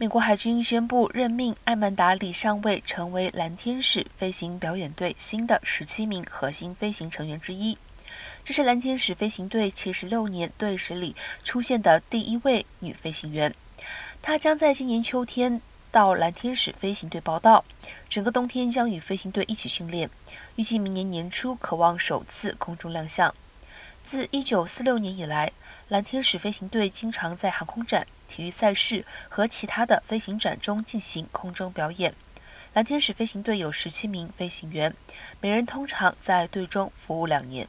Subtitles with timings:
[0.00, 7.76] 美国海军宣布任命艾曼达·李上尉成为蓝天使飞行表演队新的十七名核心飞行成员之一。
[8.44, 13.52] 这是蓝天使飞行队七十六年队史里出现的第一位女飞行员。
[14.22, 17.64] 她将在今年秋天到蓝天使飞行队报道，
[18.08, 20.08] 整个冬天将与飞行队一起训练，
[20.54, 23.34] 预计明年年初渴望首次空中亮相。
[24.04, 25.50] 自一九四六年以来，
[25.88, 28.06] 蓝天使飞行队经常在航空展。
[28.28, 32.14] 体育赛事和其他的飞行展中进行空中表演。
[32.74, 34.94] 蓝天使飞行队有十七名飞行员，
[35.40, 37.66] 每人通常在队中服务两年。